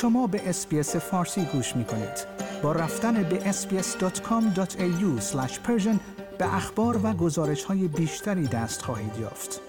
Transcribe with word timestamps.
شما 0.00 0.26
به 0.26 0.48
SBS 0.48 0.96
فارسی 0.96 1.44
گوش 1.44 1.76
می 1.76 1.84
کنید. 1.84 2.26
با 2.62 2.72
رفتن 2.72 3.22
به 3.22 3.52
sbs.com.au 3.52 5.22
به 6.38 6.54
اخبار 6.54 7.00
و 7.06 7.12
گزارش 7.12 7.64
های 7.64 7.88
بیشتری 7.88 8.46
دست 8.46 8.82
خواهید 8.82 9.18
یافت. 9.20 9.60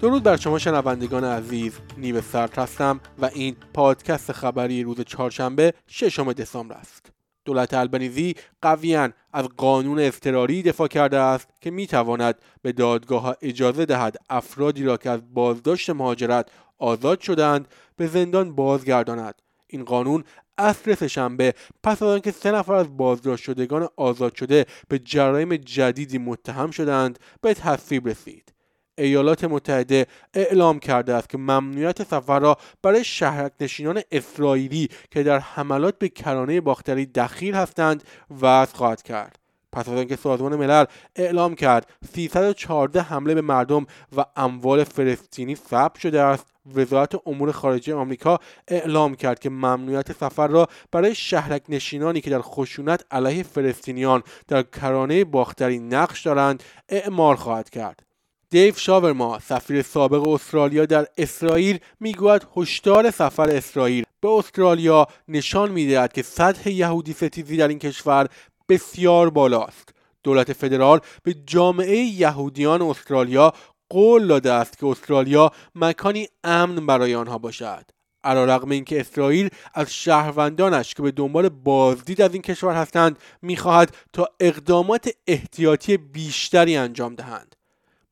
درود 0.00 0.22
بر 0.22 0.36
شما 0.36 0.58
شنوندگان 0.58 1.24
عزیز 1.24 1.72
نیو 1.98 2.20
سرد 2.20 2.58
هستم 2.58 3.00
و 3.18 3.24
این 3.24 3.56
پادکست 3.74 4.32
خبری 4.32 4.82
روز 4.82 5.00
چهارشنبه 5.00 5.74
ششم 5.86 6.32
دسامبر 6.32 6.76
است 6.76 7.11
دولت 7.44 7.74
البنیزی 7.74 8.34
قویا 8.62 9.10
از 9.32 9.48
قانون 9.56 9.98
اضطراری 9.98 10.62
دفاع 10.62 10.88
کرده 10.88 11.18
است 11.18 11.48
که 11.60 11.70
می 11.70 11.86
تواند 11.86 12.34
به 12.62 12.72
دادگاه 12.72 13.36
اجازه 13.42 13.84
دهد 13.84 14.16
افرادی 14.30 14.84
را 14.84 14.96
که 14.96 15.10
از 15.10 15.34
بازداشت 15.34 15.90
مهاجرت 15.90 16.48
آزاد 16.78 17.20
شدند 17.20 17.68
به 17.96 18.06
زندان 18.06 18.54
بازگرداند. 18.54 19.42
این 19.66 19.84
قانون 19.84 20.24
اصر 20.58 20.94
سهشنبه 20.94 21.54
پس 21.82 22.02
از 22.02 22.08
آنکه 22.08 22.30
سه 22.30 22.50
نفر 22.50 22.74
از 22.74 22.96
بازداشت 22.96 23.44
شدگان 23.44 23.88
آزاد 23.96 24.34
شده 24.34 24.66
به 24.88 24.98
جرایم 24.98 25.56
جدیدی 25.56 26.18
متهم 26.18 26.70
شدند 26.70 27.18
به 27.40 27.54
تصویب 27.54 28.08
رسید. 28.08 28.52
ایالات 28.98 29.44
متحده 29.44 30.06
اعلام 30.34 30.78
کرده 30.78 31.14
است 31.14 31.28
که 31.28 31.38
ممنوعیت 31.38 32.02
سفر 32.02 32.38
را 32.38 32.56
برای 32.82 33.04
شهرک 33.04 33.52
نشینان 33.60 34.02
اسرائیلی 34.12 34.88
که 35.10 35.22
در 35.22 35.38
حملات 35.38 35.98
به 35.98 36.08
کرانه 36.08 36.60
باختری 36.60 37.06
دخیل 37.06 37.54
هستند 37.54 38.04
وضع 38.40 38.76
خواهد 38.76 39.02
کرد. 39.02 39.38
پس 39.72 39.88
از 39.88 39.98
آنکه 39.98 40.16
سازمان 40.16 40.56
ملل 40.56 40.84
اعلام 41.16 41.54
کرد 41.54 41.90
314 42.14 43.00
حمله 43.00 43.34
به 43.34 43.40
مردم 43.40 43.86
و 44.16 44.24
اموال 44.36 44.84
فلسطینی 44.84 45.54
ثبت 45.54 45.98
شده 45.98 46.20
است 46.20 46.46
وزارت 46.74 47.28
امور 47.28 47.52
خارجه 47.52 47.94
آمریکا 47.94 48.38
اعلام 48.68 49.14
کرد 49.14 49.38
که 49.38 49.50
ممنوعیت 49.50 50.12
سفر 50.12 50.48
را 50.48 50.68
برای 50.92 51.14
شهرک 51.14 51.62
نشینانی 51.68 52.20
که 52.20 52.30
در 52.30 52.40
خشونت 52.42 53.04
علیه 53.10 53.42
فلسطینیان 53.42 54.22
در 54.48 54.62
کرانه 54.62 55.24
باختری 55.24 55.78
نقش 55.78 56.22
دارند 56.22 56.62
اعمال 56.88 57.36
خواهد 57.36 57.70
کرد. 57.70 58.11
دیو 58.52 58.74
شاورما 58.74 59.38
سفیر 59.38 59.82
سابق 59.82 60.28
استرالیا 60.28 60.86
در 60.86 61.06
اسرائیل 61.18 61.78
می‌گوید 62.00 62.46
هشدار 62.56 63.10
سفر 63.10 63.50
اسرائیل 63.50 64.04
به 64.20 64.28
استرالیا 64.28 65.06
نشان 65.28 65.70
می‌دهد 65.70 66.12
که 66.12 66.22
سطح 66.22 66.70
یهودی 66.70 67.12
ستیزی 67.12 67.56
در 67.56 67.68
این 67.68 67.78
کشور 67.78 68.28
بسیار 68.68 69.30
بالاست. 69.30 69.94
دولت 70.22 70.52
فدرال 70.52 71.00
به 71.22 71.34
جامعه 71.46 71.96
یهودیان 71.96 72.82
استرالیا 72.82 73.52
قول 73.90 74.26
داده 74.26 74.52
است 74.52 74.78
که 74.78 74.86
استرالیا 74.86 75.50
مکانی 75.74 76.28
امن 76.44 76.86
برای 76.86 77.14
آنها 77.14 77.38
باشد. 77.38 77.84
علیرغم 78.24 78.70
اینکه 78.70 79.00
اسرائیل 79.00 79.48
از 79.74 79.94
شهروندانش 79.94 80.94
که 80.94 81.02
به 81.02 81.10
دنبال 81.10 81.48
بازدید 81.48 82.22
از 82.22 82.32
این 82.32 82.42
کشور 82.42 82.74
هستند 82.74 83.18
می‌خواهد 83.42 83.96
تا 84.12 84.28
اقدامات 84.40 85.08
احتیاطی 85.26 85.96
بیشتری 85.96 86.76
انجام 86.76 87.14
دهند. 87.14 87.56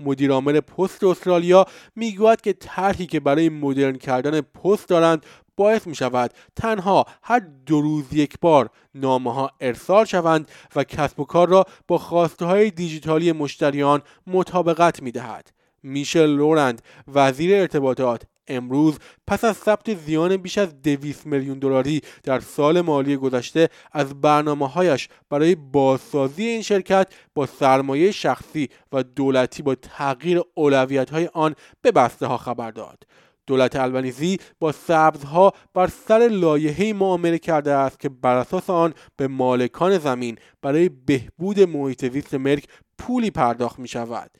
مدیرعامل 0.00 0.60
پست 0.60 1.04
استرالیا 1.04 1.66
می‌گوید 1.96 2.40
که 2.40 2.52
طرحی 2.52 3.06
که 3.06 3.20
برای 3.20 3.48
مدرن 3.48 3.96
کردن 3.96 4.40
پست 4.40 4.88
دارند 4.88 5.26
باعث 5.56 5.86
می 5.86 5.94
شود 5.94 6.30
تنها 6.56 7.06
هر 7.22 7.38
دو 7.66 7.80
روز 7.80 8.04
یک 8.12 8.34
بار 8.40 8.70
نامه 8.94 9.34
ها 9.34 9.50
ارسال 9.60 10.04
شوند 10.04 10.50
و 10.76 10.84
کسب 10.84 11.20
و 11.20 11.24
کار 11.24 11.48
را 11.48 11.64
با 11.88 11.98
خواسته 11.98 12.44
های 12.44 12.70
دیجیتالی 12.70 13.32
مشتریان 13.32 14.02
مطابقت 14.26 15.02
می 15.02 15.12
دهد. 15.12 15.52
میشل 15.82 16.26
لورند 16.26 16.82
وزیر 17.14 17.54
ارتباطات 17.54 18.22
امروز 18.48 18.98
پس 19.26 19.44
از 19.44 19.56
ثبت 19.56 19.94
زیان 19.94 20.36
بیش 20.36 20.58
از 20.58 20.82
200 20.82 21.26
میلیون 21.26 21.58
دلاری 21.58 22.00
در 22.22 22.40
سال 22.40 22.80
مالی 22.80 23.16
گذشته 23.16 23.68
از 23.92 24.20
برنامه 24.20 24.68
هایش 24.68 25.08
برای 25.30 25.54
بازسازی 25.54 26.44
این 26.44 26.62
شرکت 26.62 27.12
با 27.34 27.46
سرمایه 27.46 28.12
شخصی 28.12 28.68
و 28.92 29.02
دولتی 29.02 29.62
با 29.62 29.74
تغییر 29.74 30.40
اولویت 30.54 31.10
های 31.10 31.28
آن 31.32 31.54
به 31.82 31.92
بسته 31.92 32.26
ها 32.26 32.36
خبر 32.36 32.70
داد. 32.70 33.04
دولت 33.48 33.76
البنیزی 33.76 34.38
با 34.60 34.72
سبزها 34.72 35.52
بر 35.74 35.86
سر 35.86 36.28
لایحه 36.32 36.92
معامله 36.92 37.38
کرده 37.38 37.72
است 37.72 38.00
که 38.00 38.08
بر 38.08 38.36
اساس 38.36 38.70
آن 38.70 38.94
به 39.16 39.28
مالکان 39.28 39.98
زمین 39.98 40.38
برای 40.62 40.88
بهبود 40.88 41.60
محیط 41.60 42.12
زیست 42.12 42.34
مرک 42.34 42.64
پولی 42.98 43.30
پرداخت 43.30 43.78
می 43.78 43.88
شود 43.88 44.30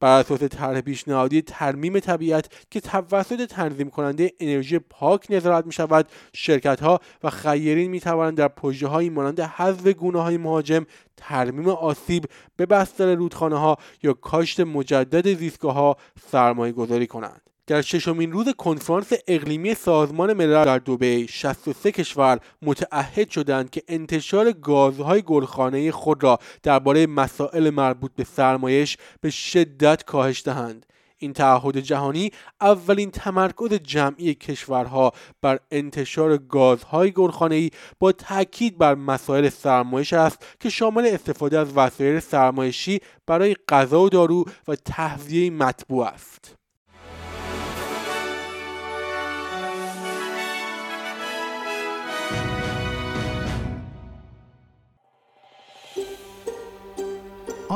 بر 0.00 0.20
اساس 0.20 0.42
طرح 0.42 0.80
پیشنهادی 0.80 1.42
ترمیم 1.42 2.00
طبیعت 2.00 2.66
که 2.70 2.80
توسط 2.80 3.46
تنظیم 3.46 3.90
کننده 3.90 4.32
انرژی 4.40 4.78
پاک 4.78 5.26
نظارت 5.30 5.66
می 5.66 5.72
شود 5.72 6.08
شرکت 6.32 6.80
ها 6.80 7.00
و 7.22 7.30
خیرین 7.30 7.90
می 7.90 8.00
توانند 8.00 8.36
در 8.36 8.48
پروژه 8.48 8.86
هایی 8.86 9.10
مانند 9.10 9.40
حذف 9.40 9.86
گونه 9.86 10.22
های 10.22 10.36
مهاجم 10.36 10.86
ترمیم 11.16 11.68
آسیب 11.68 12.24
به 12.56 12.66
بستر 12.66 13.14
رودخانه 13.14 13.56
ها 13.58 13.76
یا 14.02 14.12
کاشت 14.12 14.60
مجدد 14.60 15.34
زیستگاه 15.34 15.74
ها 15.74 15.96
سرمایه 16.30 16.72
گذاری 16.72 17.06
کنند. 17.06 17.47
در 17.68 17.82
ششمین 17.82 18.32
روز 18.32 18.48
کنفرانس 18.48 19.12
اقلیمی 19.26 19.74
سازمان 19.74 20.32
ملل 20.32 20.64
در 20.64 20.78
دبی 20.78 21.28
63 21.28 21.92
کشور 21.92 22.40
متعهد 22.62 23.30
شدند 23.30 23.70
که 23.70 23.82
انتشار 23.88 24.52
گازهای 24.52 25.22
گلخانه 25.22 25.90
خود 25.90 26.24
را 26.24 26.38
درباره 26.62 27.06
مسائل 27.06 27.70
مربوط 27.70 28.10
به 28.16 28.24
سرمایش 28.24 28.96
به 29.20 29.30
شدت 29.30 30.04
کاهش 30.04 30.42
دهند. 30.44 30.86
این 31.18 31.32
تعهد 31.32 31.78
جهانی 31.78 32.30
اولین 32.60 33.10
تمرکز 33.10 33.74
جمعی 33.74 34.34
کشورها 34.34 35.12
بر 35.42 35.58
انتشار 35.70 36.36
گازهای 36.36 37.10
گلخانه‌ای 37.10 37.70
با 37.98 38.12
تاکید 38.12 38.78
بر 38.78 38.94
مسائل 38.94 39.48
سرمایش 39.48 40.12
است 40.12 40.46
که 40.60 40.70
شامل 40.70 41.06
استفاده 41.06 41.58
از 41.58 41.76
وسایل 41.76 42.20
سرمایشی 42.20 43.00
برای 43.26 43.56
غذا 43.68 44.00
و 44.00 44.08
دارو 44.08 44.44
و 44.68 44.74
تهویه 44.74 45.50
مطبوع 45.50 46.06
است. 46.06 46.57